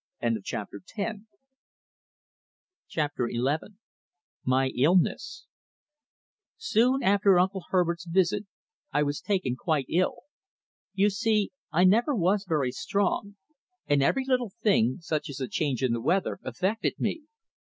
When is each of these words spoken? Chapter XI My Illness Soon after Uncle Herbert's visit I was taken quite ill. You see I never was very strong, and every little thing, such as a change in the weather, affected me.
Chapter 0.43 0.81
XI 0.97 1.29
My 4.43 4.69
Illness 4.69 5.45
Soon 6.57 7.03
after 7.03 7.37
Uncle 7.37 7.65
Herbert's 7.69 8.07
visit 8.07 8.47
I 8.91 9.03
was 9.03 9.21
taken 9.21 9.55
quite 9.55 9.85
ill. 9.89 10.21
You 10.95 11.11
see 11.11 11.51
I 11.71 11.83
never 11.83 12.15
was 12.15 12.45
very 12.49 12.71
strong, 12.71 13.35
and 13.85 14.01
every 14.01 14.25
little 14.25 14.49
thing, 14.63 14.97
such 15.01 15.29
as 15.29 15.39
a 15.39 15.47
change 15.47 15.83
in 15.83 15.93
the 15.93 16.01
weather, 16.01 16.39
affected 16.43 16.99
me. 16.99 17.21